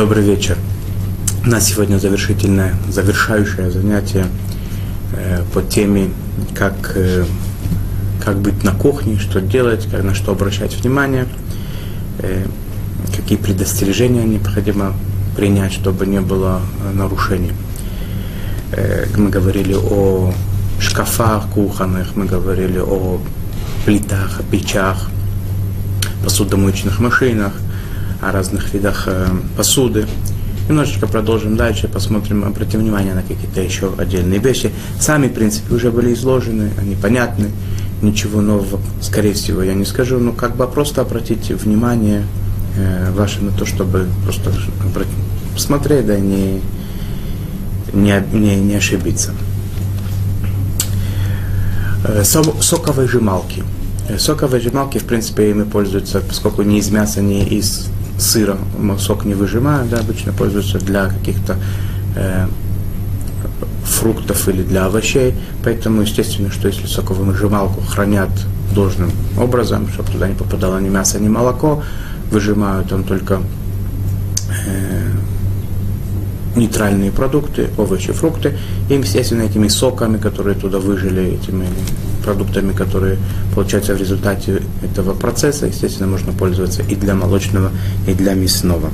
[0.00, 0.56] Добрый вечер.
[1.44, 4.24] У нас сегодня завершительное, завершающее занятие
[5.12, 6.08] э, по теме,
[6.54, 7.26] как, э,
[8.24, 11.26] как быть на кухне, что делать, как, на что обращать внимание,
[12.20, 12.46] э,
[13.14, 14.94] какие предостережения необходимо
[15.36, 17.52] принять, чтобы не было э, нарушений.
[18.72, 20.32] Э, мы говорили о
[20.80, 23.20] шкафах кухонных, мы говорили о
[23.84, 25.10] плитах, о печах,
[26.24, 27.52] посудомоечных машинах,
[28.20, 30.06] о разных видах э, посуды.
[30.68, 34.70] Немножечко продолжим дальше, посмотрим, обратим внимание на какие-то еще отдельные вещи.
[35.00, 37.50] Сами, в принципе, уже были изложены, они понятны,
[38.02, 42.24] ничего нового, скорее всего, я не скажу, но как бы просто обратите внимание
[42.76, 44.52] э, ваше на то, чтобы просто
[45.54, 46.60] посмотреть, да, не,
[47.92, 49.32] не, не, не ошибиться.
[52.04, 53.64] Э, соковыжималки.
[54.18, 57.89] Соковыжималки, в принципе, ими пользуются, поскольку ни из мяса, ни из
[58.20, 58.58] сыра
[58.98, 61.56] сок не выжимают, да, обычно пользуются для каких-то
[62.16, 62.46] э,
[63.84, 65.34] фруктов или для овощей.
[65.64, 68.30] Поэтому, естественно, что если соковыжималку хранят
[68.74, 71.82] должным образом, чтобы туда не попадало ни мясо, ни молоко,
[72.30, 73.40] выжимают там только
[74.66, 75.09] э,
[76.56, 78.56] нейтральные продукты, овощи, фрукты,
[78.88, 81.66] и, естественно, этими соками, которые туда выжили, этими
[82.24, 83.18] продуктами, которые
[83.54, 87.70] получаются в результате этого процесса, естественно, можно пользоваться и для молочного,
[88.06, 88.90] и для мясного.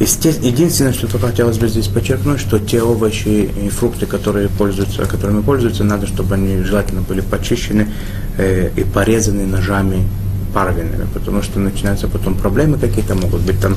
[0.00, 5.40] Единственное, что только хотелось бы здесь подчеркнуть, что те овощи и фрукты, которые пользуются, которыми
[5.40, 7.88] пользуются, надо, чтобы они желательно были почищены
[8.36, 10.06] э, и порезаны ножами
[10.54, 13.76] парвенными, потому что начинаются потом проблемы какие-то, могут быть там,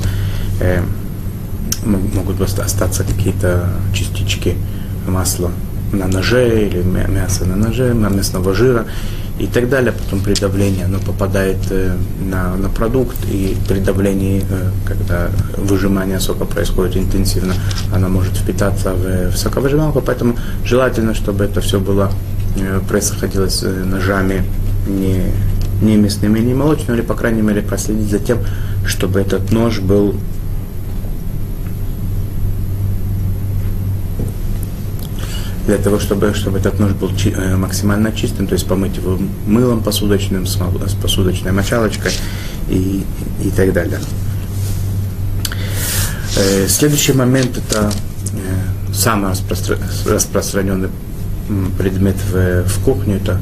[0.59, 0.81] э,
[1.85, 4.55] могут остаться какие-то частички
[5.07, 5.51] масла
[5.91, 8.85] на ноже или мясо на ноже, мясного жира
[9.39, 9.91] и так далее.
[9.91, 16.19] Потом при давлении оно попадает э, на, на продукт, и при давлении, э, когда выжимание
[16.19, 17.53] сока происходит интенсивно,
[17.93, 20.01] оно может впитаться в, в соковыжималку.
[20.01, 22.11] Поэтому желательно, чтобы это все было
[22.55, 24.43] э, происходило с ножами
[24.87, 25.31] не
[25.81, 28.39] не мясными, не молочными, или, по крайней мере, проследить за тем,
[28.85, 30.15] чтобы этот нож был
[35.67, 39.19] для того, чтобы, чтобы этот нож был чи, э, максимально чистым, то есть помыть его
[39.45, 42.13] мылом посудочным, с, с посудочной мочалочкой
[42.69, 43.03] и,
[43.43, 43.99] и так далее.
[46.37, 47.91] Э, следующий момент это
[48.33, 49.77] э, самый распростр...
[50.05, 50.89] распространенный
[51.77, 53.39] предмет в, в кухне, это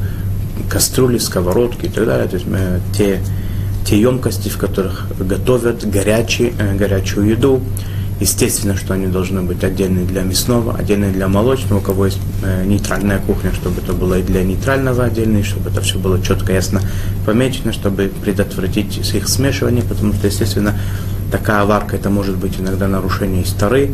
[0.68, 2.46] кастрюли, сковородки и так далее, то есть
[2.96, 3.20] те,
[3.84, 7.60] те емкости, в которых готовят горячий, э, горячую еду.
[8.18, 12.64] Естественно, что они должны быть отдельные для мясного, отдельные для молочного, у кого есть э,
[12.64, 16.52] нейтральная кухня, чтобы это было и для нейтрального отдельно, и чтобы это все было четко,
[16.52, 16.80] ясно
[17.26, 20.74] помечено, чтобы предотвратить их смешивание, потому что, естественно,
[21.30, 23.92] такая варка, это может быть иногда нарушение стары,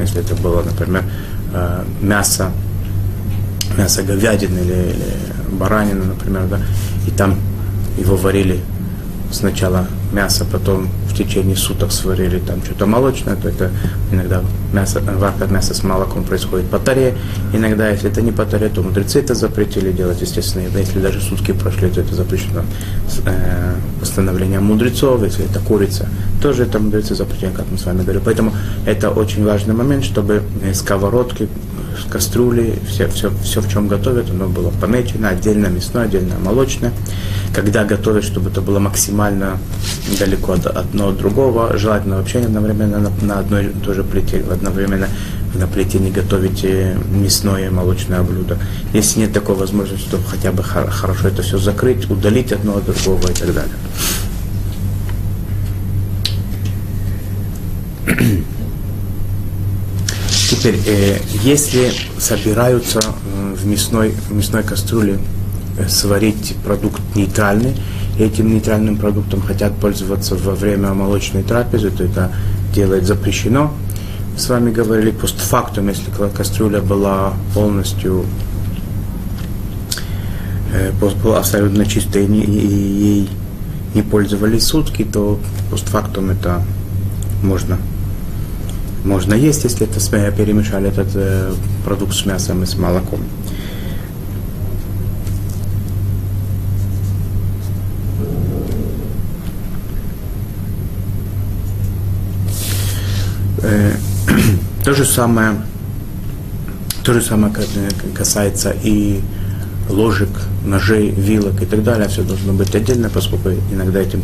[0.00, 1.04] если это было, например,
[1.52, 2.50] э, мясо
[3.76, 6.60] мясо говядины или, или баранины, например, да,
[7.06, 7.36] и там
[7.98, 8.60] его варили
[9.30, 13.70] сначала мясо, потом в течение суток сварили там что-то молочное, то это
[14.10, 14.42] иногда
[14.72, 17.14] мясо, варка мяса с молоком происходит по таре.
[17.52, 20.64] Иногда, если это не по таре, то мудрецы это запретили делать, естественно.
[20.76, 22.62] Если даже сутки прошли, то это запрещено
[23.26, 25.22] э, постановлением мудрецов.
[25.22, 26.08] Если это курица,
[26.40, 28.22] тоже это мудрецы запретили, как мы с вами говорили.
[28.24, 28.52] Поэтому
[28.86, 30.42] это очень важный момент, чтобы
[30.72, 31.48] сковородки,
[32.04, 36.92] кастрюли, все, все, все, в чем готовят, оно было помечено, отдельно мясное, отдельно молочное.
[37.54, 39.58] Когда готовят, чтобы это было максимально
[40.18, 44.44] далеко от одного от другого, желательно вообще одновременно на, на одной и той же плите,
[44.50, 45.08] одновременно
[45.54, 48.58] на плите не готовите мясное и молочное блюдо.
[48.92, 53.30] Если нет такой возможности, то хотя бы хорошо это все закрыть, удалить одно от другого
[53.30, 53.74] и так далее.
[60.68, 65.18] Теперь, э, если собираются э, в мясной, в мясной кастрюле
[65.78, 67.74] э, сварить продукт нейтральный,
[68.18, 72.32] этим нейтральным продуктом хотят пользоваться во время молочной трапезы, то это
[72.74, 73.72] делать запрещено.
[74.36, 78.26] С вами говорили постфактум, если кастрюля была полностью
[80.74, 83.30] э, была абсолютно чистой и ей
[83.94, 85.40] не пользовались сутки, то
[85.70, 86.62] постфактум это
[87.42, 87.78] можно
[89.04, 90.00] можно есть, если это
[90.32, 91.52] перемешали этот э,
[91.84, 93.20] продукт с мясом и с молоком.
[103.62, 103.92] Э,
[104.84, 105.56] то же самое,
[107.04, 107.52] то же самое
[108.14, 109.20] касается и
[109.88, 110.28] ложек,
[110.64, 114.22] ножей, вилок и так далее, все должно быть отдельно, поскольку иногда этим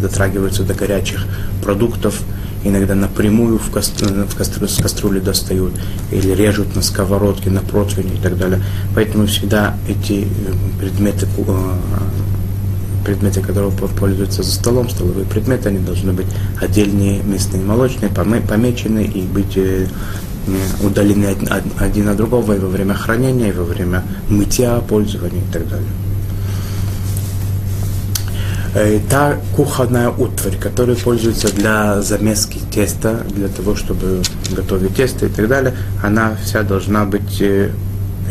[0.00, 1.26] дотрагиваются до горячих
[1.62, 2.20] продуктов,
[2.64, 5.72] иногда напрямую в, кастрю, в кастрю, с кастрюли достают,
[6.10, 8.62] или режут на сковородке, на противне и так далее.
[8.94, 10.26] Поэтому всегда эти э,
[10.80, 11.74] предметы, э,
[13.04, 16.26] предметы, которые пользуются за столом, столовые предметы, они должны быть
[16.60, 19.86] отдельные, мясные, молочные, помечены и быть э,
[20.82, 21.36] удалены
[21.78, 25.88] один от другого и во время хранения, и во время мытья, пользования и так далее.
[28.74, 35.28] Э, та кухонная утварь, которая пользуется для замески теста, для того, чтобы готовить тесто и
[35.28, 37.70] так далее, она вся должна быть, э,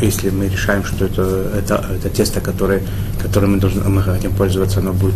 [0.01, 2.81] если мы решаем, что это, это, это тесто, которое,
[3.22, 5.16] которым мы, должны, мы хотим пользоваться, оно будет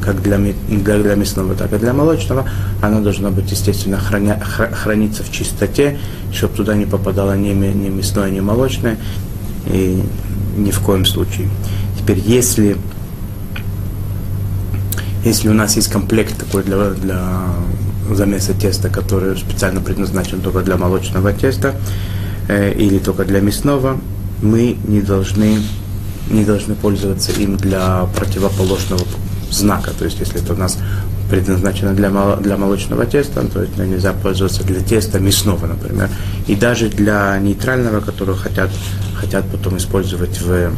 [0.00, 2.48] как для, для, для мясного, так и для молочного,
[2.80, 5.98] она должна быть, естественно, храня, храниться в чистоте,
[6.32, 8.96] чтобы туда не попадало ни, ни мясное, ни молочное,
[9.66, 10.02] и
[10.56, 11.48] ни в коем случае.
[11.98, 12.78] Теперь, если
[15.28, 17.20] если у нас есть комплект такой для, для
[18.10, 21.74] замеса теста, который специально предназначен только для молочного теста
[22.48, 23.98] э, или только для мясного,
[24.42, 25.58] мы не должны,
[26.30, 29.02] не должны пользоваться им для противоположного
[29.50, 29.90] знака.
[29.98, 30.78] То есть, если это у нас
[31.30, 36.08] предназначено для, для молочного теста, то есть нельзя пользоваться для теста мясного, например.
[36.46, 38.70] И даже для нейтрального, которого хотят,
[39.14, 40.70] хотят потом использовать в, э,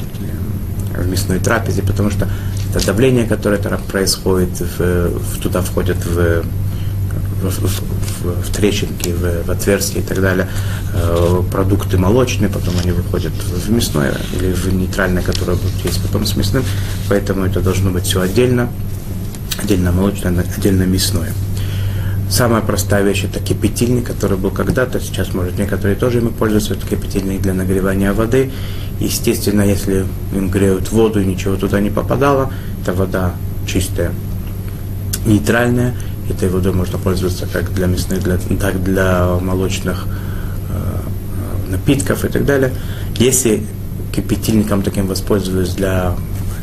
[0.97, 2.29] в мясной трапезе, потому что
[2.71, 6.43] это давление, которое там происходит, в, в, туда входят в,
[7.43, 10.49] в, в, в трещинки, в, в отверстия и так далее,
[10.95, 16.25] э, продукты молочные, потом они выходят в мясное или в нейтральное, которое будет есть потом
[16.25, 16.65] с мясным,
[17.09, 18.69] поэтому это должно быть все отдельно,
[19.63, 21.33] отдельно молочное, отдельно мясное.
[22.31, 26.87] Самая простая вещь это кипятильник, который был когда-то, сейчас, может, некоторые тоже им пользуются, это
[26.87, 28.53] кипятильник для нагревания воды.
[29.00, 33.35] Естественно, если им греют воду и ничего туда не попадало, эта вода
[33.67, 34.12] чистая,
[35.27, 35.97] нейтральная,
[36.29, 40.06] этой водой можно пользоваться как для мясных, для, так для молочных
[40.69, 42.73] э, напитков и так далее.
[43.17, 43.67] Если
[44.15, 46.15] кипятильником таким воспользовались для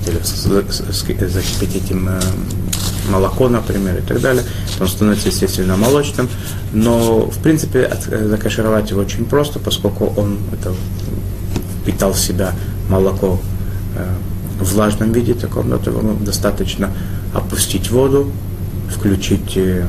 [0.06, 0.20] или
[1.28, 2.22] закипятить им э,
[3.08, 4.44] молоко, например, и так далее.
[4.80, 6.30] Он становится, естественно, молочным.
[6.74, 10.74] Но, в принципе, э, закашировать его очень просто, поскольку он это,
[11.82, 12.54] впитал в себя
[12.90, 13.40] молоко
[13.96, 14.06] э,
[14.60, 16.92] в влажном виде, таком, то его достаточно
[17.34, 18.32] опустить воду,
[18.94, 19.86] включить, э,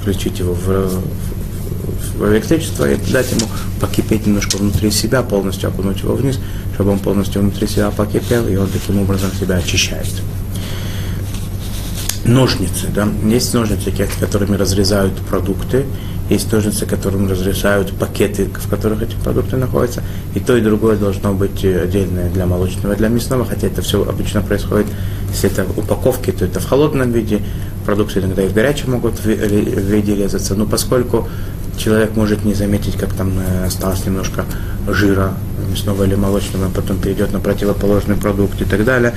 [0.00, 1.02] включить его в,
[2.18, 3.46] в электричество и дать ему
[3.80, 6.38] покипеть немножко внутри себя, полностью окунуть его вниз,
[6.74, 10.06] чтобы он полностью внутри себя покипел, и он таким образом себя очищает
[12.32, 12.88] ножницы.
[12.94, 13.08] Да?
[13.24, 15.84] Есть ножницы, которыми разрезают продукты,
[16.28, 20.02] есть ножницы, которыми разрезают пакеты, в которых эти продукты находятся.
[20.34, 24.40] И то, и другое должно быть отдельное для молочного для мясного, хотя это все обычно
[24.40, 24.86] происходит,
[25.30, 27.42] если это упаковки, то это в холодном виде,
[27.84, 31.28] продукты иногда и в горячем могут в виде резаться, но поскольку
[31.76, 34.44] человек может не заметить, как там э, осталось немножко
[34.88, 35.34] жира
[35.70, 39.14] мясного или молочного, а потом перейдет на противоположный продукт и так далее.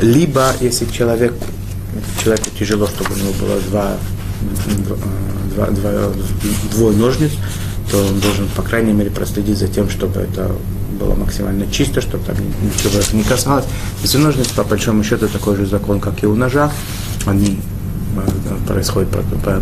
[0.00, 1.34] Либо, если человек
[2.22, 3.96] человеку тяжело, чтобы у него было два,
[5.54, 5.92] два, два,
[6.72, 7.32] двое ножниц,
[7.90, 10.50] то он должен, по крайней мере, проследить за тем, чтобы это
[10.98, 13.64] было максимально чисто, чтобы там ничего это не касалось.
[14.02, 16.70] Если ножницы, по большому счету, такой же закон, как и у ножа,
[17.26, 17.58] они
[18.16, 19.08] э, происходит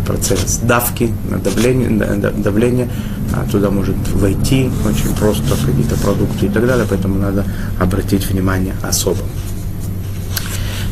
[0.05, 2.89] процесс давки, давления, давления,
[3.33, 7.45] а туда может войти очень просто какие-то продукты и так далее, поэтому надо
[7.79, 9.21] обратить внимание особо.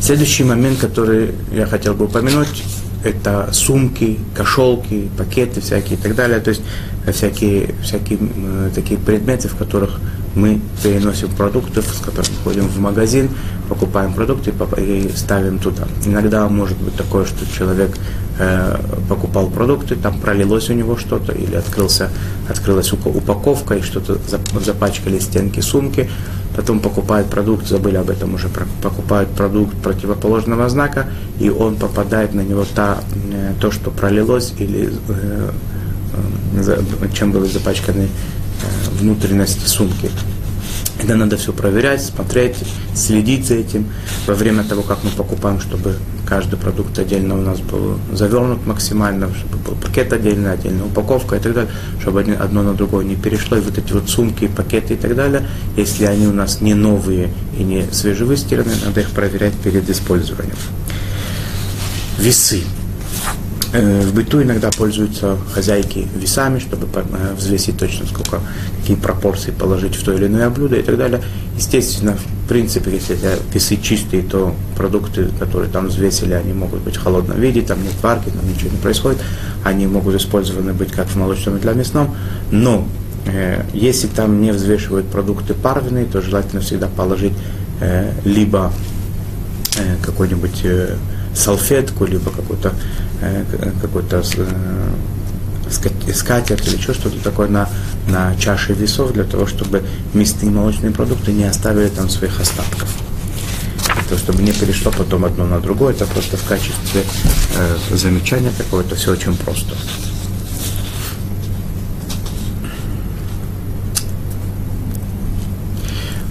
[0.08, 2.64] Следующий момент, который я хотел бы упомянуть,
[3.04, 6.40] это сумки, кошелки, пакеты всякие и так далее.
[6.40, 6.62] То есть
[7.04, 10.00] э, всякие, всякие э, такие предметы, в которых
[10.34, 13.28] мы переносим продукты, с которых мы ходим в магазин,
[13.68, 15.86] покупаем продукты и ставим туда.
[16.06, 17.94] Иногда может быть такое, что человек
[18.38, 22.08] э, покупал продукты, там пролилось у него что-то, или открылся,
[22.48, 24.16] открылась упаковка, и что-то
[24.58, 26.08] запачкали стенки сумки,
[26.58, 28.48] потом покупают продукт, забыли об этом уже,
[28.82, 31.06] покупают продукт противоположного знака,
[31.38, 32.98] и он попадает на него та,
[33.32, 35.50] э, то, что пролилось, или э,
[36.54, 36.82] э,
[37.14, 38.08] чем были запачканы
[39.00, 40.10] внутренности сумки.
[40.98, 42.56] Это надо все проверять, смотреть,
[42.94, 43.86] следить за этим
[44.26, 49.28] во время того, как мы покупаем, чтобы каждый продукт отдельно у нас был завернут максимально,
[49.32, 53.56] чтобы был пакет отдельный, отдельная упаковка и так далее, чтобы одно на другое не перешло.
[53.56, 57.30] И вот эти вот сумки, пакеты и так далее, если они у нас не новые
[57.56, 60.56] и не свежевыстиранные, надо их проверять перед использованием.
[62.18, 62.64] Весы.
[63.70, 68.40] Э, в быту иногда пользуются хозяйки весами, чтобы э, взвесить точно сколько,
[68.80, 71.20] какие пропорции положить в то или иное блюдо и так далее.
[71.54, 73.18] Естественно, в принципе, если
[73.52, 77.92] весы чистые, то продукты, которые там взвесили, они могут быть в холодном виде, там нет
[78.02, 79.18] варки, там ничего не происходит.
[79.64, 82.16] Они могут использованы быть как в молочном и для мясном.
[82.50, 82.88] Но
[83.26, 87.34] э, если там не взвешивают продукты парвенные, то желательно всегда положить
[87.82, 88.72] э, либо
[89.76, 90.96] э, какой-нибудь э,
[91.34, 92.72] салфетку, либо какой-то
[93.20, 93.44] э,
[93.80, 97.68] какой-то э, скатерть или еще что-то такое на,
[98.08, 99.82] на чаше весов, для того, чтобы
[100.14, 102.88] мясные молочные продукты не оставили там своих остатков.
[104.08, 107.02] То, чтобы не перешло потом одно на другое, это просто в качестве
[107.56, 109.74] э, замечания какое-то, все очень просто.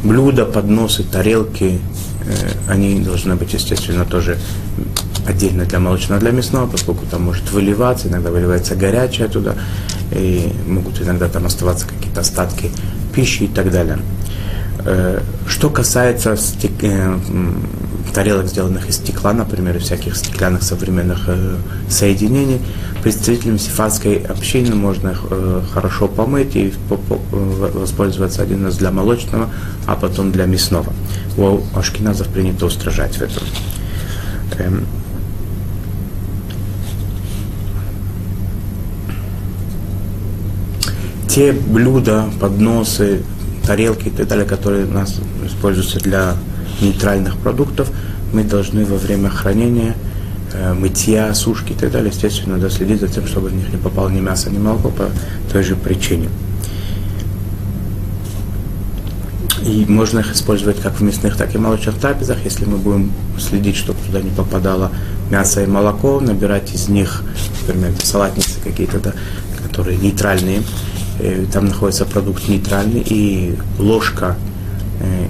[0.04, 1.80] Блюда, подносы, тарелки,
[2.68, 4.38] они должны быть, естественно, тоже
[5.28, 9.56] отдельно для молочного, для мясного, поскольку там может выливаться, иногда выливается горячее туда,
[10.12, 12.72] и могут иногда там оставаться какие-то остатки
[13.14, 14.00] пищи и так далее.
[14.86, 16.38] Э, что касается.
[16.82, 17.18] Э,
[18.18, 21.56] тарелок, сделанных из стекла, например, всяких стеклянных современных э,
[21.88, 22.60] соединений,
[23.04, 25.22] представителям сифатской общины можно их
[25.72, 29.52] хорошо помыть и воспользоваться один раз для молочного,
[29.86, 30.92] а потом для мясного.
[31.38, 33.44] У ашкеназов принято устражать в этом.
[34.58, 34.88] Эм,
[41.30, 43.22] те блюда, подносы,
[43.64, 46.34] тарелки и так далее, которые у нас используются для
[46.82, 47.92] нейтральных продуктов,
[48.34, 49.96] мы должны во время хранения,
[50.54, 53.78] э, мытья, сушки и так далее, естественно, надо следить за тем, чтобы в них не
[53.78, 55.10] попало ни мясо, ни молоко по
[55.52, 56.30] той же причине.
[59.66, 63.12] И можно их использовать как в мясных, так и в молочных трапезах, если мы будем
[63.40, 64.92] следить, чтобы туда не попадало
[65.30, 67.24] мясо и молоко, набирать из них,
[67.62, 69.14] например, салатницы какие-то, да,
[69.64, 70.62] которые нейтральные,
[71.20, 74.36] Э, там находится продукт нейтральный, и ложка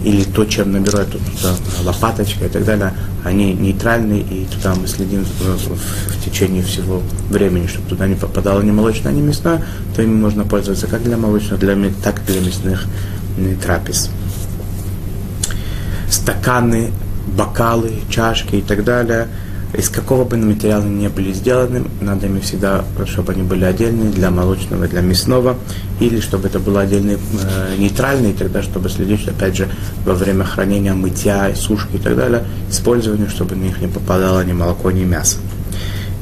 [0.03, 2.93] или то, чем набирают туда лопаточка и так далее,
[3.23, 8.71] они нейтральные, и туда мы следим в течение всего времени, чтобы туда не попадало ни
[8.71, 9.63] молочное, ни мясное,
[9.95, 12.85] то ими можно пользоваться как для молочных, для, так и для мясных
[13.61, 14.09] трапез.
[16.09, 16.91] Стаканы,
[17.35, 19.27] бокалы, чашки и так далее–
[19.73, 24.31] из какого бы материала ни были сделаны, надо ими всегда, чтобы они были отдельные для
[24.31, 25.57] молочного, для мясного,
[25.99, 29.67] или чтобы это было отдельный э, нейтральный, тогда чтобы следить, опять же,
[30.05, 34.53] во время хранения, мытья, сушки и так далее, использования, чтобы на них не попадало ни
[34.53, 35.37] молоко, ни мясо.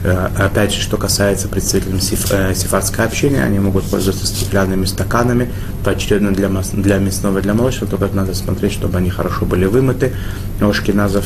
[0.03, 5.51] Э, опять же, что касается представителей сиф, э, сифатской общины, они могут пользоваться стеклянными стаканами,
[5.83, 10.13] поочередно для, для мясного и для молочного, только надо смотреть, чтобы они хорошо были вымыты.
[10.61, 11.25] У шкиназов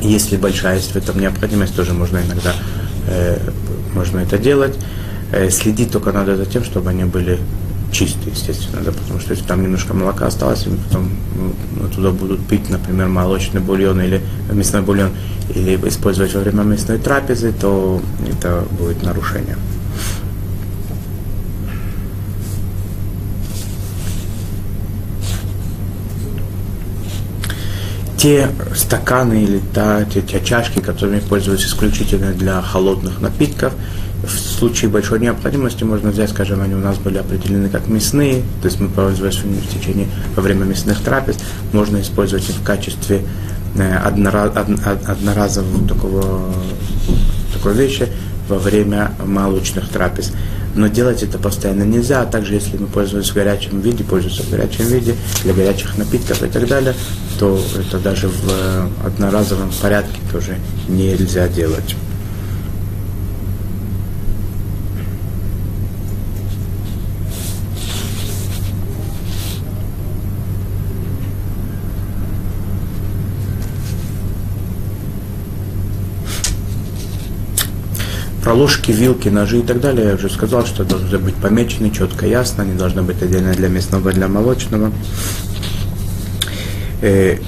[0.00, 2.52] если большая есть в этом необходимость, тоже можно иногда
[3.08, 3.38] э,
[3.94, 4.76] можно это делать.
[5.32, 7.38] Э, следить только надо за тем, чтобы они были
[7.92, 11.10] чистые, естественно, да, потому что если там немножко молока осталось, и потом
[11.76, 14.20] ну, туда будут пить, например, молочный бульон или
[14.52, 15.10] мясной бульон,
[15.54, 19.56] или использовать во время мясной трапезы, то это будет нарушение.
[28.20, 33.72] Те стаканы или та, те, те чашки, которыми пользуются исключительно для холодных напитков,
[34.22, 38.68] в случае большой необходимости можно взять, скажем, они у нас были определены как мясные, то
[38.68, 41.38] есть мы пользовались в течение во время мясных трапез,
[41.72, 43.22] можно использовать их в качестве
[43.76, 46.52] э, однораз, одноразового такого,
[47.54, 48.06] такой вещи
[48.50, 50.32] во время молочных трапез
[50.74, 54.50] но делать это постоянно нельзя, а также если мы пользуемся в горячем виде, пользуемся в
[54.50, 56.94] горячем виде для горячих напитков и так далее,
[57.38, 60.56] то это даже в э, одноразовом порядке тоже
[60.88, 61.96] нельзя делать.
[78.50, 82.26] Про ложки, вилки, ножи и так далее я уже сказал, что должны быть помечены четко,
[82.26, 84.90] ясно, они должны быть отдельно для мясного, для молочного.
[87.00, 87.38] Э,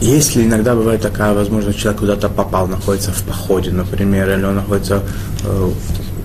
[0.00, 5.04] если иногда бывает такая возможность, человек куда-то попал, находится в походе, например, или он находится
[5.44, 5.70] э,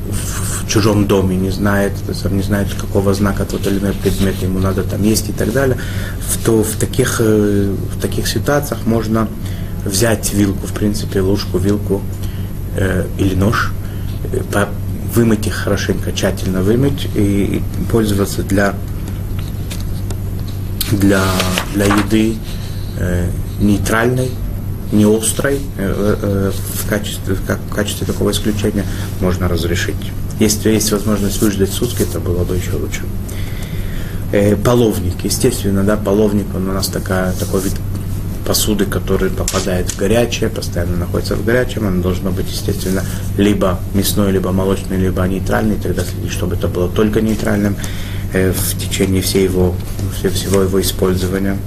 [0.09, 1.91] в чужом доме, не знает,
[2.31, 5.77] не знает, какого знака тот или иной предмет ему надо там есть и так далее,
[6.47, 9.27] то в таких, э, в таких ситуациях можно
[9.85, 12.01] взять вилку, в принципе, ложку, вилку
[12.75, 13.71] э, или нож,
[14.31, 14.69] э, по,
[15.13, 18.73] вымыть их хорошенько, тщательно вымыть и, и пользоваться для,
[20.91, 21.21] для,
[21.73, 22.35] для еды
[22.99, 24.31] э, нейтральной,
[24.91, 28.85] не острой в качестве, как, в качестве такого исключения
[29.21, 29.95] можно разрешить.
[30.39, 33.01] Если есть возможность выждать сутки, это было бы еще лучше.
[34.63, 37.73] Половник, естественно, да, половник, он у нас такая, такой вид
[38.43, 43.03] посуды, который попадает в горячее, постоянно находится в горячем, оно должно быть, естественно,
[43.37, 47.75] либо мясной, либо молочный, либо нейтральный, тогда следить, чтобы это было только нейтральным
[48.33, 49.75] э, в течение всей его,
[50.33, 51.57] всего его использования.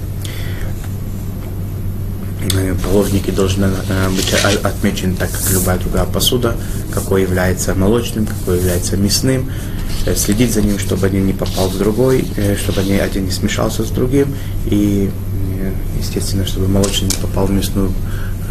[2.53, 6.55] Э, половники должны э, быть отмечены так, как любая другая посуда,
[6.93, 9.51] какой является молочным, какой является мясным,
[10.15, 12.25] следить за ним, чтобы один не попал в другой,
[12.57, 14.33] чтобы один не смешался с другим,
[14.67, 15.11] и
[15.97, 17.91] естественно, чтобы молочный не попал в мясную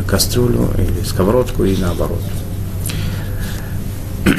[0.07, 2.23] кастрюлю или сковородку и наоборот.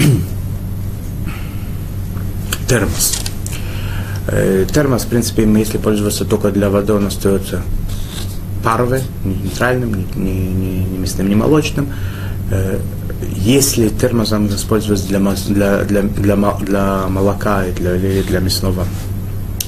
[2.68, 3.20] Термос.
[4.28, 7.62] Э, термос, в принципе, если пользоваться только для воды, он остается
[8.64, 11.88] паровый, не нейтральным, не, не, не мясным, не молочным.
[12.52, 12.80] Э,
[13.36, 18.86] если термосом использовать для, для, для, для, для молока и для, или для мясного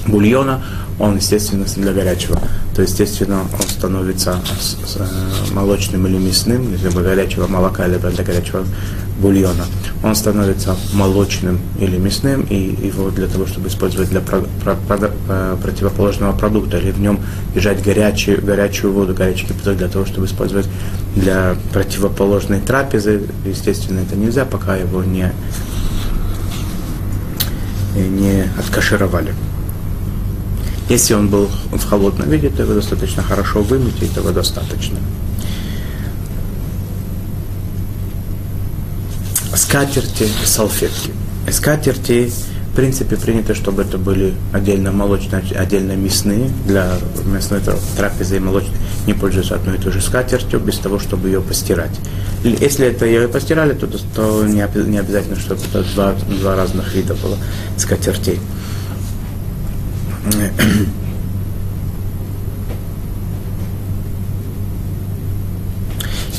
[0.06, 0.62] бульона,
[0.98, 2.38] он, естественно, для горячего.
[2.80, 4.40] То, естественно, он становится
[4.96, 8.64] э, молочным или мясным, либо горячего молока, либо для горячего
[9.18, 9.66] бульона.
[10.02, 15.10] Он становится молочным или мясным, и его для того, чтобы использовать для про, про, про,
[15.28, 17.20] э, противоположного продукта, или в нем
[17.52, 20.66] держать горячую, горячую воду, горячий кипяток для того, чтобы использовать
[21.14, 25.30] для противоположной трапезы, естественно, это нельзя, пока его не,
[27.94, 29.34] не откашировали.
[30.90, 34.98] Если он был в холодном виде, то его достаточно хорошо вымыть, и этого достаточно.
[39.54, 41.12] Скатерти салфетки.
[41.48, 42.32] Скатерти,
[42.72, 46.50] в принципе, принято, чтобы это были отдельно молочные, отдельно мясные.
[46.66, 46.94] Для
[47.24, 47.60] мясной
[47.96, 48.74] трапезы и молочной
[49.06, 51.96] не пользуются одной и той же скатертью, без того, чтобы ее постирать.
[52.42, 57.36] Если это ее постирали, то, то не обязательно, чтобы это два, два разных вида было
[57.76, 58.40] скатертей.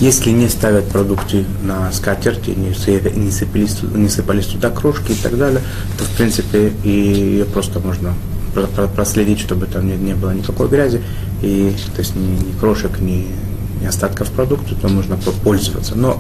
[0.02, 2.70] Если не ставят продукты на скатерти, не,
[3.20, 5.62] не, сыпались, не сыпались туда крошки и так далее,
[6.00, 8.16] то в принципе и ее просто можно
[8.96, 11.04] проследить, чтобы там не, не было никакой грязи,
[11.44, 13.28] и то есть ни, ни крошек, ни,
[13.80, 15.94] ни остатков продукта, то можно пользоваться.
[15.96, 16.20] Но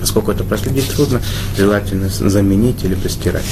[0.00, 1.20] поскольку это проследить трудно,
[1.56, 3.44] желательно заменить или постирать.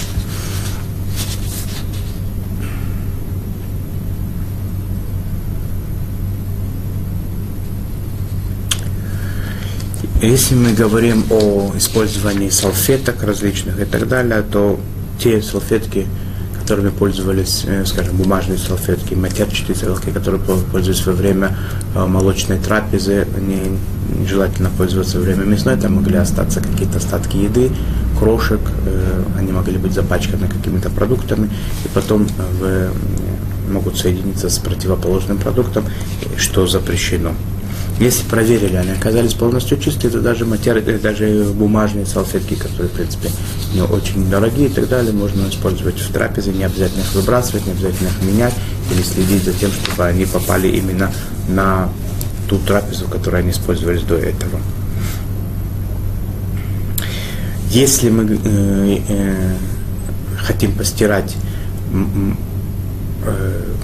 [10.21, 14.81] Если мы говорим о использовании салфеток различных и так далее, то
[15.21, 16.09] те салфетки,
[16.59, 21.57] которыми пользовались, э, скажем, бумажные салфетки, матерчатые салфетки, которые пользовались во время
[21.95, 23.79] э, молочной трапезы, не,
[24.21, 27.71] нежелательно пользоваться во время мясной, там могли остаться какие-то остатки еды,
[28.19, 31.49] крошек, э, они могли быть запачканы какими-то продуктами,
[31.85, 32.27] и потом
[32.61, 32.91] в,
[33.73, 35.85] могут соединиться с противоположным продуктом,
[36.37, 37.35] что запрещено.
[37.99, 42.93] Если проверили, они оказались полностью чистые, то даже материи, э, даже бумажные салфетки, которые, в
[42.93, 43.29] принципе,
[43.75, 47.73] не очень дорогие и так далее, можно использовать в трапезе, не обязательно их выбрасывать, не
[47.73, 48.55] обязательно их менять
[48.93, 51.11] или следить за тем, чтобы они попали именно
[51.49, 51.89] на
[52.49, 54.61] ту трапезу, которую они использовались до этого.
[57.71, 59.57] Если мы э, э,
[60.39, 61.35] хотим постирать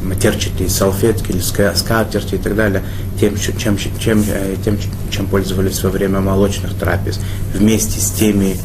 [0.02, 2.82] матерчатые салфетки или скатерти и так далее,
[3.18, 4.78] тем, чем, чем, э, тем,
[5.10, 7.20] чем пользовались во время молочных трапез,
[7.52, 8.56] вместе с теми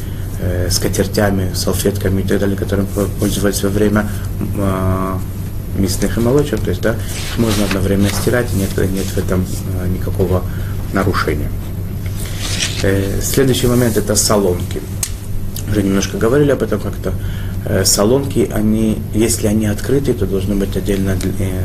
[0.42, 2.88] э, скатертями, салфетками и так далее, которыми
[3.20, 4.08] пользовались во время
[4.58, 5.18] э,
[5.78, 6.96] мясных и молочных, то есть да,
[7.38, 9.46] можно одновременно стирать, и нет, нет в этом
[9.82, 10.44] э, никакого
[10.94, 11.50] нарушения.
[12.84, 14.82] Э, следующий момент это солонки.
[15.70, 17.10] Уже немножко говорили об этом как-то.
[17.10, 17.14] Э,
[17.84, 21.18] салонки, они, если они открыты, то должны быть отдельно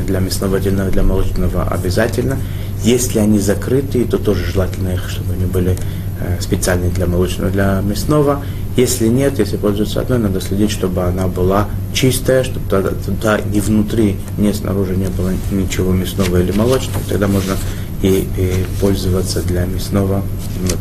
[0.05, 2.37] для мясного, отдельно для молочного обязательно.
[2.83, 5.75] Если они закрыты, то тоже желательно их, чтобы они были
[6.19, 8.43] э, специальные для молочного, для мясного.
[8.77, 13.59] Если нет, если пользуются одной, надо следить, чтобы она была чистая, чтобы туда, туда ни
[13.59, 16.99] внутри, ни снаружи не было ничего мясного или молочного.
[17.07, 17.55] Тогда можно
[18.01, 20.21] и, и пользоваться для мясного,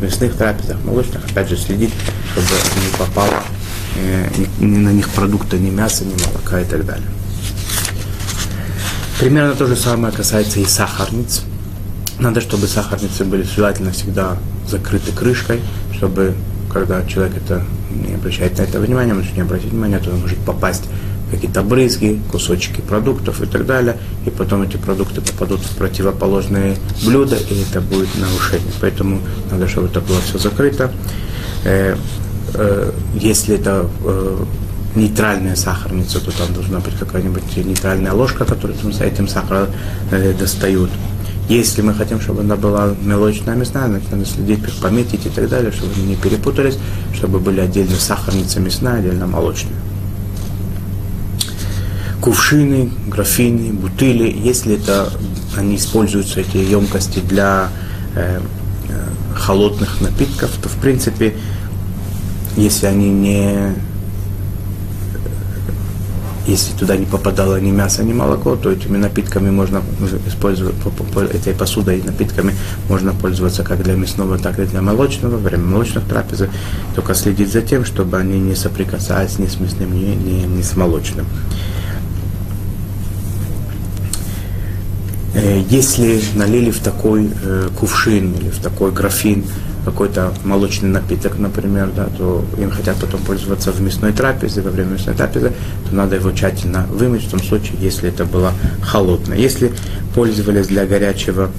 [0.03, 1.93] мясных трапезах, молочных, опять же следить,
[2.33, 3.64] чтобы не попало э,
[4.59, 7.07] ни на них продукта, ни мяса, ни молока и так далее.
[9.19, 11.43] Примерно то же самое касается и сахарниц.
[12.19, 14.37] Надо, чтобы сахарницы были желательно всегда
[14.69, 15.61] закрыты крышкой,
[15.93, 16.35] чтобы
[16.73, 20.39] когда человек это не обращает на это внимания, может не обратить внимания, то он может
[20.39, 20.85] попасть
[21.31, 27.37] какие-то брызги, кусочки продуктов и так далее, и потом эти продукты попадут в противоположные блюда,
[27.37, 28.73] и это будет нарушение.
[28.81, 30.93] Поэтому надо, чтобы это было все закрыто.
[32.55, 33.89] Э, э, если это
[34.95, 39.67] нейтральная сахарница, то там должна быть какая-нибудь нейтральная ложка, которую с этим сахаром
[40.39, 40.91] достают.
[41.49, 45.73] Если мы хотим, чтобы она была молочная мясная, значит, надо следить, пометить и так далее,
[45.73, 46.79] чтобы они не перепутались,
[47.13, 49.75] чтобы были отдельно сахарница мясная, отдельно молочная.
[52.23, 55.13] Кувшины, графины, бутыли, если это
[55.55, 57.69] они используются, эти емкости для
[58.15, 58.41] э,
[58.89, 61.35] э, холодных напитков, то в принципе,
[62.57, 63.75] если они не
[66.47, 69.83] если туда не попадало ни мясо, ни молоко, то этими напитками можно
[70.27, 70.75] использовать,
[71.33, 72.55] этой посудой напитками
[72.89, 76.51] можно пользоваться как для мясного, так и для молочного, во время молочных трапезы,
[76.95, 80.77] только следить за тем, чтобы они не соприкасались ни с мясным, ни, ни, ни с
[80.77, 81.27] молочным.
[85.35, 89.45] Э, если налили в такой э, кувшин или в такой графин
[89.85, 94.93] какой-то молочный напиток, например, да, то им хотят потом пользоваться в мясной трапезе, во время
[94.93, 95.53] мясной трапезы,
[95.89, 99.37] то надо его тщательно вымыть в том случае, если это было холодное.
[99.37, 99.73] Если
[100.15, 101.51] пользовались для горячего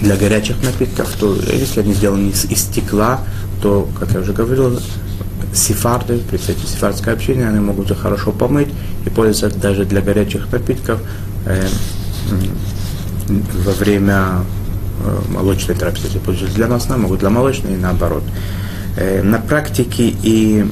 [0.00, 3.20] для горячих напитков, то если они сделаны из, из стекла,
[3.62, 4.80] то, как я уже говорил,
[5.52, 8.68] сефарды, представьте, сефардское общение, они могут их хорошо помыть
[9.04, 11.00] и пользоваться даже для горячих напитков
[11.44, 11.66] э,
[13.28, 14.44] во время
[15.02, 18.22] Э, молочной трапезы, пользуются для масла, могут для молочной и наоборот.
[18.96, 20.66] Э, на практике и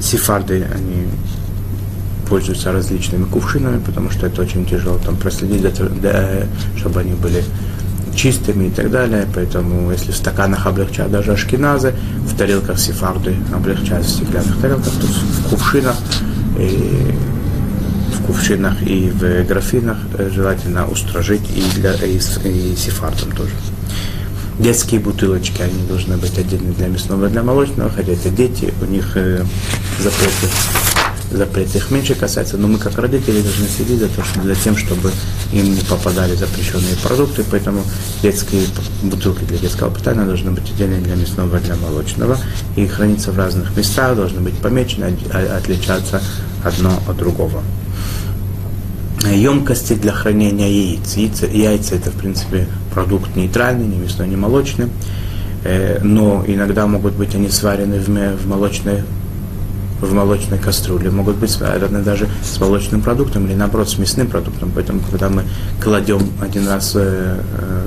[0.00, 1.06] сефарды, они
[2.28, 5.64] пользуются различными кувшинами, потому что это очень тяжело там проследить,
[6.76, 7.42] чтобы они были
[8.14, 9.26] чистыми и так далее.
[9.34, 11.94] Поэтому если в стаканах облегчают даже ашкеназы,
[12.26, 15.96] в тарелках сефарды облегчают в стеклянных тарелках, то в кувшинах
[16.58, 17.14] и
[18.30, 19.98] кувшинах и в графинах
[20.32, 23.50] желательно устражить и для и, и сефардом тоже.
[24.60, 28.84] Детские бутылочки, они должны быть отдельно для мясного и для молочного, хотя это дети, у
[28.84, 29.44] них э,
[29.98, 30.46] запреты,
[31.32, 34.76] запреты их меньше касается, но мы как родители должны следить за, то, что, за тем,
[34.76, 35.10] чтобы
[35.52, 37.82] им не попадали запрещенные продукты, поэтому
[38.22, 38.62] детские
[39.02, 42.38] бутылки для детского питания должны быть отдельно для мясного и для молочного,
[42.76, 46.22] и храниться в разных местах, должны быть помечены, отличаться
[46.62, 47.62] одно от другого
[49.28, 51.16] емкости для хранения яиц.
[51.16, 54.88] Яйца, яйца это, в принципе, продукт нейтральный, не мясной, не молочный.
[55.64, 59.02] Э, но иногда могут быть они сварены в, молочной
[60.00, 64.72] в молочной кастрюле, могут быть сварены даже с молочным продуктом или наоборот с мясным продуктом.
[64.74, 65.44] Поэтому, когда мы
[65.82, 67.42] кладем один раз э,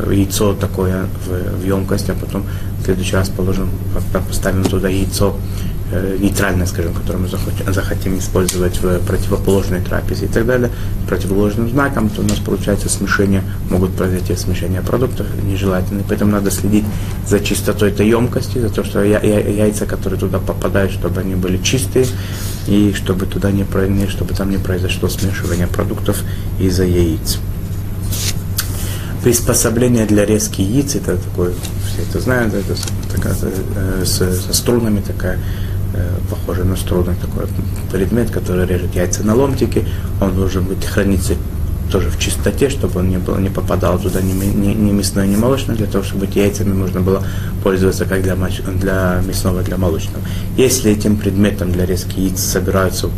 [0.05, 2.45] э, яйцо такое в, в емкость, а потом
[2.79, 3.69] в следующий раз положим,
[4.27, 5.35] поставим туда яйцо
[5.93, 10.69] нейтральное, скажем, которое мы захотим использовать в противоположной трапезе и так далее,
[11.07, 16.05] противоположным знаком, то у нас получается смешение, могут произойти смешения продуктов нежелательные.
[16.07, 16.85] Поэтому надо следить
[17.27, 22.05] за чистотой этой емкости, за то, что яйца, которые туда попадают, чтобы они были чистые,
[22.67, 23.65] и чтобы туда не,
[24.07, 26.21] чтобы там не произошло смешивание продуктов
[26.59, 27.39] из-за яиц.
[29.23, 31.53] Приспособление для резки яиц, это такое,
[31.87, 32.75] все это знают, это
[33.15, 35.72] такая, э, с, со струнами такая Э,
[36.29, 37.45] похожий на струны, такой
[37.91, 39.85] предмет, который режет яйца на ломтики.
[40.21, 41.33] Он должен быть храниться
[41.91, 45.35] тоже в чистоте, чтобы он не, был, не попадал туда ни, ни, ни мясной, ни
[45.35, 47.23] молочное, для того, чтобы яйцами можно было
[47.63, 50.23] пользоваться как для, для мясного, для молочного.
[50.57, 53.09] Если этим предметом для резки яиц собираются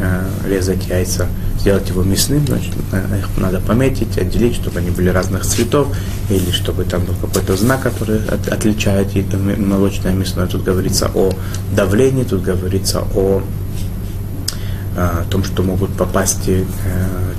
[0.00, 1.26] э, резать яйца
[1.62, 2.74] сделать его мясным, значит,
[3.18, 5.96] их надо пометить, отделить, чтобы они были разных цветов,
[6.28, 9.14] или чтобы там был какой-то знак, который от, отличает
[9.58, 10.48] молочное мясное.
[10.48, 11.30] Тут говорится о
[11.74, 13.42] давлении, тут говорится о,
[14.96, 16.64] о том, что могут попасть э,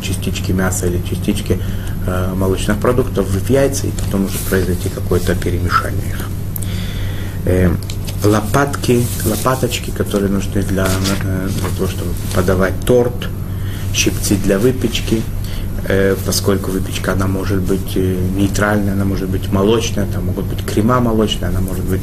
[0.01, 1.59] частички мяса или частички
[2.07, 6.27] э, молочных продуктов в яйца, и потом уже произойти какое-то перемешание их.
[7.45, 7.75] Э,
[8.23, 10.87] лопатки, лопаточки, которые нужны для,
[11.23, 13.27] для того, чтобы подавать торт,
[13.93, 15.21] щипцы для выпечки,
[15.87, 20.65] э, поскольку выпечка, она может быть э, нейтральная, она может быть молочная, там могут быть
[20.65, 22.01] крема молочная, она может быть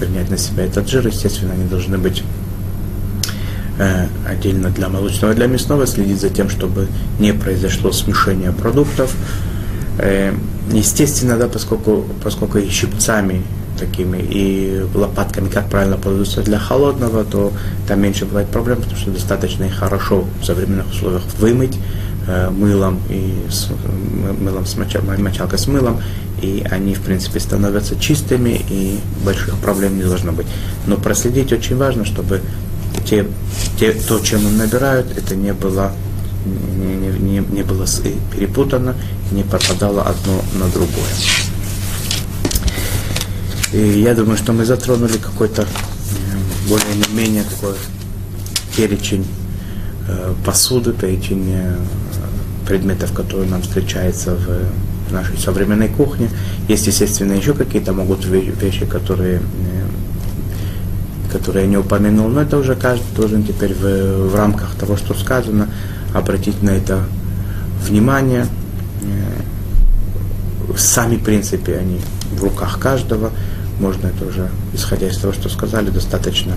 [0.00, 2.24] принять на себя этот жир, естественно, они должны быть
[3.78, 6.88] э, отдельно для молочного и для мясного, следить за тем, чтобы
[7.20, 9.14] не произошло смешение продуктов.
[10.72, 13.42] Естественно, да, поскольку, поскольку и щипцами
[13.76, 17.52] такими и лопатками, как правильно пользоваться для холодного, то
[17.86, 21.76] там меньше бывает проблем, потому что достаточно их хорошо в современных условиях вымыть
[22.26, 23.68] э, мылом и с,
[24.40, 26.00] мылом с моча, мочалкой с мылом,
[26.42, 30.46] и они, в принципе, становятся чистыми, и больших проблем не должно быть.
[30.86, 32.40] Но проследить очень важно, чтобы
[33.04, 33.26] те,
[33.78, 35.92] те, то, чем он набирают, это не было,
[36.44, 37.86] не, не, не было
[38.34, 38.94] перепутано,
[39.30, 41.45] не попадало одно на другое.
[43.72, 45.66] И я думаю, что мы затронули какой-то
[46.68, 47.74] более-менее такой
[48.76, 49.26] перечень
[50.08, 51.76] э, посуды, перечень э,
[52.66, 56.30] предметов, которые нам встречаются в нашей современной кухне.
[56.68, 62.76] Есть, естественно, еще какие-то могут вещи, которые, э, которые я не упомянул, но это уже
[62.76, 65.68] каждый должен теперь в, в рамках того, что сказано,
[66.14, 67.04] обратить на это
[67.82, 68.46] внимание.
[70.76, 72.00] Сами принципы, они
[72.32, 73.30] в руках каждого
[73.80, 76.54] можно это уже, исходя из того, что сказали, достаточно,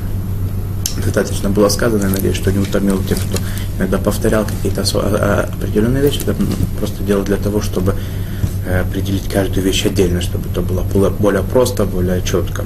[1.03, 2.03] достаточно было сказано.
[2.03, 3.37] Я надеюсь, что не утомил тех, кто
[3.77, 6.21] иногда повторял какие-то а, а, определенные вещи.
[6.21, 6.35] Это
[6.77, 7.95] просто делать для того, чтобы
[8.65, 12.65] э, определить каждую вещь отдельно, чтобы это было более просто, более четко.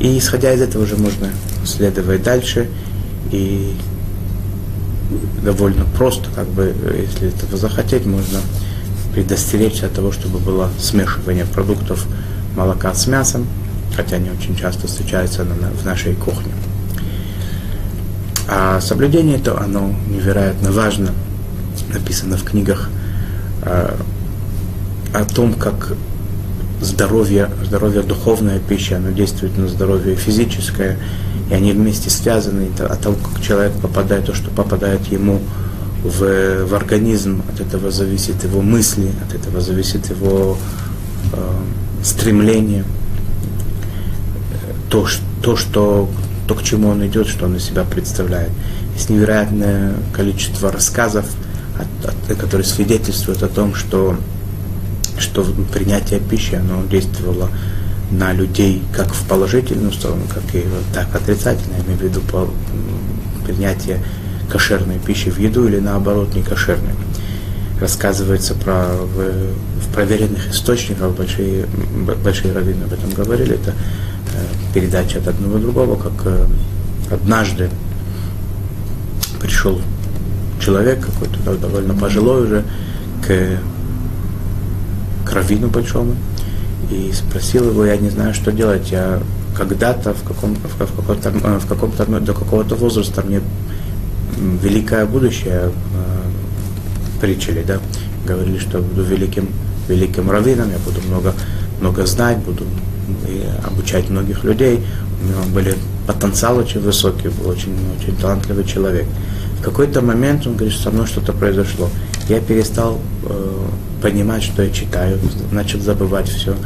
[0.00, 1.28] И исходя из этого уже можно
[1.64, 2.68] следовать дальше
[3.30, 3.74] и
[5.44, 8.40] довольно просто, как бы, если этого захотеть, можно
[9.14, 12.06] предостеречься от того, чтобы было смешивание продуктов
[12.56, 13.46] молока с мясом,
[13.96, 16.52] хотя они очень часто встречаются в нашей кухне.
[18.48, 21.10] А соблюдение это, оно невероятно важно.
[21.92, 22.90] Написано в книгах
[23.62, 23.96] э,
[25.14, 25.94] о том, как
[26.80, 30.98] здоровье, здоровье духовная пища, оно действует на здоровье физическое,
[31.50, 35.40] и они вместе связаны, о том, как человек попадает, то, что попадает ему
[36.02, 40.58] в, в организм, от этого зависит его мысли, от этого зависит его
[41.32, 41.36] э,
[42.02, 42.84] стремление
[44.92, 45.06] то,
[45.40, 46.08] то, что,
[46.46, 48.50] то, к чему он идет, что он из себя представляет.
[48.94, 51.24] Есть невероятное количество рассказов,
[51.78, 54.16] от, от, которые свидетельствуют о том, что,
[55.18, 57.48] что принятие пищи оно действовало
[58.10, 62.50] на людей как в положительную сторону, как и так отрицательно, я имею в виду по,
[63.46, 64.04] принятие
[64.52, 66.92] кошерной пищи в еду или наоборот не кошерной.
[67.80, 71.66] Рассказывается про в, в проверенных источниках, большие,
[72.22, 73.72] большие раввины об этом говорили, это
[74.74, 76.46] передачи от одного другого, как э,
[77.10, 77.70] однажды
[79.40, 79.80] пришел
[80.60, 82.64] человек какой-то довольно пожилой уже
[83.26, 83.58] к,
[85.28, 86.14] к раввину большому
[86.90, 89.20] и спросил его, я не знаю, что делать, я
[89.56, 93.40] когда-то в, каком, в, каком-то, э, в каком-то до какого-то возраста мне
[94.62, 97.78] великое будущее э, притчили, да,
[98.26, 99.48] говорили, что буду великим,
[99.88, 101.34] великим раввином, я буду много,
[101.80, 102.64] много знать, буду
[103.64, 104.80] обучать многих людей.
[105.22, 105.74] У него были
[106.06, 109.06] потенциал очень высокий, был очень, очень талантливый человек.
[109.60, 111.88] В какой-то момент он говорит, что со мной что-то произошло.
[112.28, 113.68] Я перестал э,
[114.00, 115.18] понимать, что я читаю,
[115.52, 116.56] начал забывать все.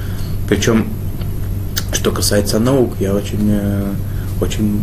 [0.49, 0.89] Причем,
[1.93, 3.93] что касается наук, я очень, э,
[4.41, 4.83] очень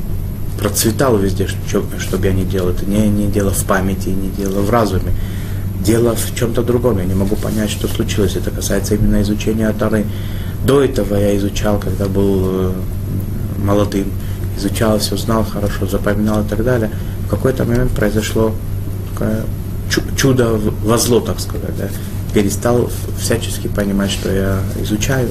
[0.60, 2.70] процветал везде, что, что бы я ни делал.
[2.70, 5.12] Это не, не дело в памяти, не дело в разуме.
[5.84, 7.00] Дело в чем-то другом.
[7.00, 8.36] Я не могу понять, что случилось.
[8.36, 10.06] Это касается именно изучения Тары.
[10.66, 12.74] До этого я изучал, когда был э,
[13.58, 14.12] молодым,
[14.58, 16.90] изучал все, знал хорошо, запоминал и так далее.
[17.26, 18.54] В какой-то момент произошло
[19.12, 19.44] такое
[20.16, 21.76] чудо во зло, так сказать.
[21.78, 21.90] Да.
[22.34, 22.90] Перестал
[23.20, 25.30] всячески понимать, что я изучаю,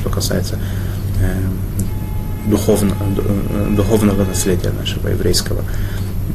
[0.00, 0.58] что касается
[1.20, 1.34] э,
[2.50, 5.62] духовно, э, духовного наследия нашего еврейского.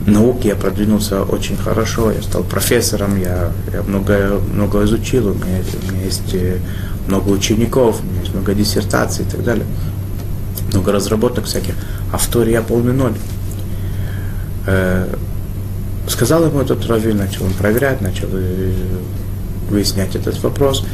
[0.05, 5.59] Науки я продвинулся очень хорошо, я стал профессором, я, я много, много изучил, у меня,
[5.89, 6.35] у меня есть
[7.07, 9.65] много учеников, у меня есть много диссертаций и так далее,
[10.71, 11.75] много разработок всяких,
[12.11, 13.13] а в Торе я полный ноль.
[14.65, 15.07] Э,
[16.07, 18.73] сказал ему этот раввин, начал он проверять, начал э,
[19.69, 20.85] выяснять этот вопрос,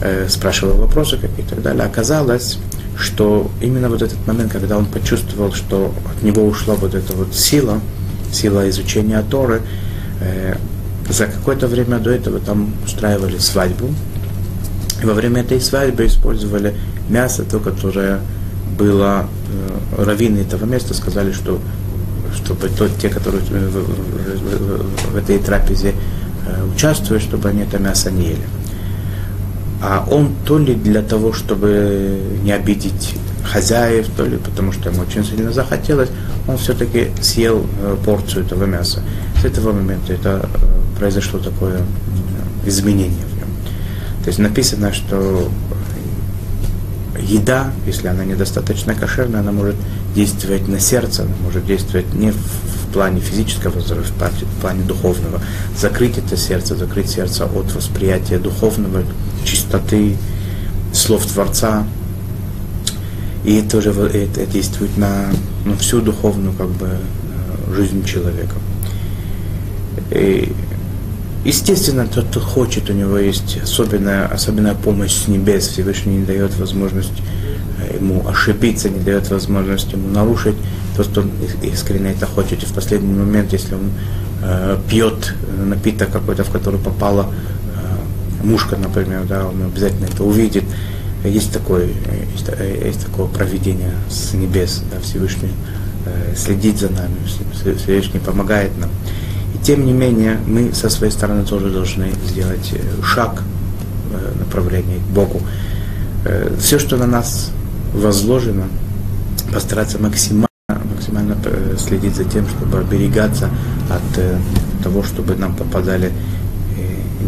[0.00, 1.84] э, спрашивал вопросы какие-то и так далее.
[1.84, 2.58] Оказалось,
[2.98, 7.34] что именно вот этот момент, когда он почувствовал, что от него ушла вот эта вот
[7.34, 7.80] сила,
[8.32, 9.62] сила изучения Торы,
[10.20, 10.56] э,
[11.08, 13.88] за какое-то время до этого там устраивали свадьбу,
[15.02, 16.74] и во время этой свадьбы использовали
[17.08, 18.20] мясо, то, которое
[18.78, 19.28] было,
[19.98, 21.60] э, раввины этого места сказали, что
[22.34, 23.84] чтобы то, те, которые в, в,
[25.10, 25.94] в, в этой трапезе
[26.46, 28.44] э, участвуют, чтобы они это мясо не ели.
[29.82, 35.02] А он то ли для того, чтобы не обидеть хозяев, то ли потому что ему
[35.02, 36.08] очень сильно захотелось,
[36.48, 39.02] он все-таки съел э, порцию этого мяса.
[39.40, 43.24] С этого момента это э, произошло такое э, изменение
[44.24, 45.50] то есть написано, что
[47.20, 49.76] еда, если она недостаточно кошерная, она может
[50.14, 55.42] действовать на сердце, она может действовать не в плане физического здоровья, в плане духовного.
[55.78, 59.02] Закрыть это сердце, закрыть сердце от восприятия духовного,
[59.44, 60.16] чистоты,
[60.92, 61.86] слов Творца.
[63.44, 65.26] И это тоже это действует на,
[65.64, 66.88] на всю духовную как бы,
[67.74, 68.54] жизнь человека.
[70.10, 70.52] И,
[71.44, 75.68] естественно, тот, кто хочет, у него есть особенная, особенная помощь с небес.
[75.68, 77.22] Всевышний не дает возможность
[77.80, 80.56] э, ему ошибиться, не дает возможность ему нарушить.
[80.96, 81.24] Тот, кто
[81.62, 83.90] искренне это хочет, и в последний момент, если он
[84.42, 87.63] э, пьет напиток какой-то, в который попала э,
[88.44, 90.64] мушка, например, да, он обязательно это увидит.
[91.24, 92.48] Есть такое, есть,
[92.84, 95.52] есть такое проведение с небес, да, Всевышний
[96.04, 97.16] э, следит за нами,
[97.78, 98.90] Всевышний помогает нам.
[99.54, 103.42] И тем не менее, мы со своей стороны тоже должны сделать э, шаг
[104.10, 105.40] в направлении к Богу.
[106.26, 107.50] Э, все, что на нас
[107.94, 108.64] возложено,
[109.52, 113.48] постараться максимально, максимально э, следить за тем, чтобы оберегаться
[113.88, 114.38] от э,
[114.82, 116.12] того, чтобы нам попадали
[116.76, 117.24] э,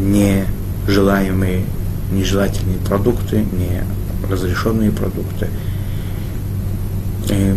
[0.86, 1.64] нежелаемые,
[2.10, 3.82] нежелательные продукты, не
[4.28, 5.48] разрешенные продукты.
[7.28, 7.54] Э,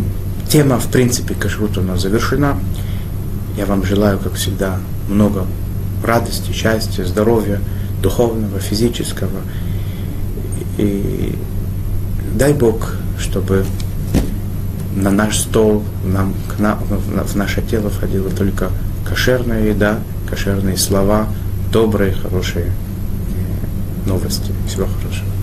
[0.50, 2.58] тема, в принципе, кашрута у нас завершена.
[3.58, 5.46] Я вам желаю, как всегда, много
[6.04, 7.60] радости, счастья, здоровья,
[8.02, 9.42] духовного, физического.
[10.78, 11.36] И
[12.36, 13.66] дай Бог, чтобы
[14.96, 18.70] на наш стол, нам, к нам, в наше тело входила только
[19.08, 21.28] кошерная еда, кошерные слова,
[21.72, 22.72] добрые, хорошие
[24.06, 24.52] новости.
[24.68, 25.39] Всего хорошего.